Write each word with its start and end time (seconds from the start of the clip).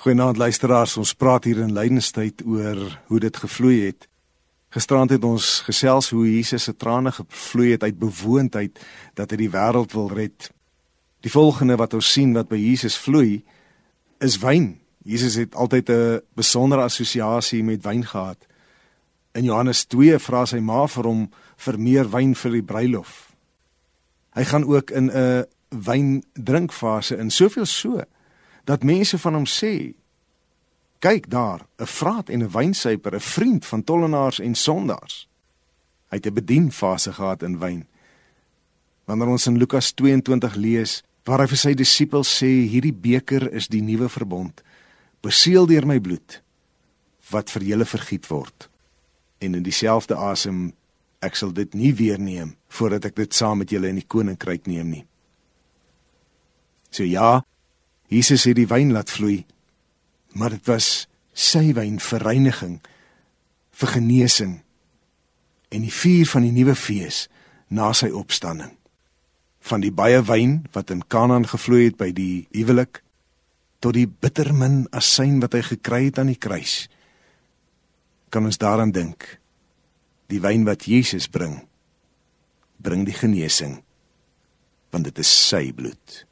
Goeienaand 0.00 0.38
luisteraars, 0.40 0.94
ons 0.96 1.10
praat 1.12 1.44
hier 1.44 1.58
in 1.60 1.74
Lydenstyd 1.76 2.40
oor 2.48 2.78
hoe 3.10 3.18
dit 3.20 3.36
gevloei 3.36 3.82
het. 3.82 4.06
Gisterand 4.72 5.10
het 5.12 5.24
ons 5.28 5.48
gesels 5.66 6.06
hoe 6.14 6.22
Jesus 6.24 6.64
se 6.64 6.72
trane 6.72 7.10
gevloei 7.12 7.74
het 7.74 7.82
uit 7.84 7.98
bewoondheid 8.00 8.78
dat 9.18 9.34
hy 9.34 9.36
die 9.42 9.50
wêreld 9.52 9.92
wil 9.92 10.06
red. 10.08 10.46
Die 11.20 11.28
volgende 11.28 11.76
wat 11.76 11.92
ons 11.98 12.08
sien 12.14 12.32
wat 12.32 12.48
by 12.48 12.56
Jesus 12.56 12.96
vloei 12.96 13.42
is 14.24 14.38
wyn. 14.40 14.70
Jesus 15.04 15.36
het 15.36 15.52
altyd 15.52 15.90
'n 15.92 16.22
besondere 16.32 16.86
assosiasie 16.88 17.60
met 17.62 17.84
wyn 17.84 18.06
gehad. 18.06 18.40
In 19.34 19.44
Johannes 19.44 19.84
2 19.84 20.18
vra 20.18 20.46
sy 20.46 20.60
ma 20.60 20.86
vir 20.86 21.04
hom 21.04 21.28
vir 21.56 21.78
meer 21.78 22.08
wyn 22.08 22.34
vir 22.34 22.50
die 22.50 22.64
bruilof. 22.64 23.34
Hy 24.32 24.44
gaan 24.44 24.64
ook 24.64 24.90
in 24.90 25.10
'n 25.12 25.44
wyn 25.68 26.24
drinkfase 26.32 27.16
in 27.18 27.30
soveel 27.30 27.66
so 27.66 28.00
dat 28.70 28.86
mense 28.86 29.18
van 29.18 29.34
hom 29.34 29.46
sê: 29.46 29.94
"Kyk 30.98 31.30
daar, 31.30 31.66
'n 31.78 31.86
vraat 31.86 32.28
en 32.28 32.42
'n 32.42 32.50
wynsuiper, 32.50 33.14
'n 33.14 33.20
vriend 33.20 33.66
van 33.66 33.84
tollenaars 33.84 34.38
en 34.38 34.54
sondaars." 34.54 35.28
Hy 36.10 36.16
het 36.16 36.26
'n 36.26 36.34
bedienfase 36.34 37.12
gehad 37.12 37.42
in 37.42 37.58
wyn. 37.58 37.86
Wanneer 39.04 39.28
ons 39.28 39.46
in 39.46 39.58
Lukas 39.58 39.92
22 39.92 40.54
lees 40.54 41.02
waar 41.24 41.40
hy 41.40 41.46
vir 41.46 41.56
sy 41.56 41.74
disippels 41.74 42.42
sê: 42.42 42.46
"Hierdie 42.46 42.94
beker 42.94 43.52
is 43.52 43.68
die 43.68 43.82
nuwe 43.82 44.08
verbond, 44.08 44.62
beseël 45.20 45.66
deur 45.66 45.86
my 45.86 46.00
bloed 46.00 46.42
wat 47.30 47.50
vir 47.50 47.62
julle 47.62 47.84
vergiet 47.84 48.26
word." 48.26 48.68
En 49.38 49.54
in 49.54 49.62
dieselfde 49.62 50.14
asem 50.14 50.72
ek 51.20 51.34
sal 51.34 51.52
dit 51.52 51.74
nie 51.74 51.94
weer 51.94 52.20
neem 52.20 52.56
voordat 52.68 53.04
ek 53.04 53.16
dit 53.16 53.34
saam 53.34 53.58
met 53.58 53.70
julle 53.70 53.88
in 53.88 53.94
die 53.94 54.06
koninkryk 54.06 54.66
neem 54.66 54.90
nie. 54.90 55.06
So 56.90 57.04
ja, 57.04 57.42
Jesus 58.10 58.44
het 58.48 58.58
die 58.58 58.68
wyn 58.68 58.90
laat 58.94 59.10
vloei, 59.10 59.44
maar 60.34 60.50
dit 60.50 60.66
was 60.66 61.06
sy 61.30 61.70
wyn 61.76 62.00
vir 62.02 62.24
reiniging, 62.26 62.80
vir 63.70 63.94
genesing 63.94 64.56
en 65.70 65.86
die 65.86 65.94
vuur 65.94 66.26
van 66.32 66.46
die 66.46 66.54
nuwe 66.54 66.74
fees 66.74 67.28
na 67.70 67.92
sy 67.94 68.10
opstanding. 68.10 68.72
Van 69.62 69.84
die 69.84 69.94
baie 69.94 70.18
wyn 70.26 70.64
wat 70.74 70.90
in 70.90 71.04
Kanaan 71.06 71.46
gevloei 71.46 71.84
het 71.86 71.98
by 72.00 72.10
die 72.16 72.48
huwelik 72.56 73.02
tot 73.80 73.94
die 73.96 74.08
bittermin 74.08 74.88
asyn 74.96 75.38
wat 75.40 75.54
hy 75.56 75.62
gekry 75.70 76.08
het 76.08 76.18
aan 76.18 76.32
die 76.32 76.40
kruis. 76.40 76.88
Kan 78.34 78.48
ons 78.48 78.58
daaraan 78.60 78.92
dink? 78.92 79.38
Die 80.30 80.42
wyn 80.42 80.66
wat 80.66 80.88
Jesus 80.90 81.28
bring, 81.30 81.60
bring 82.82 83.06
die 83.06 83.16
genesing 83.16 83.80
want 84.90 85.06
dit 85.06 85.20
is 85.22 85.30
sy 85.30 85.68
bloed. 85.70 86.24